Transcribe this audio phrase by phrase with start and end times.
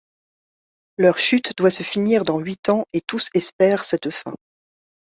[0.97, 4.33] Leur Chute doit se finir dans huit ans et tous espèrent cette fin.